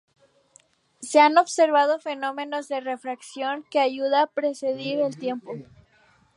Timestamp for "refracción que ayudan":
2.79-4.23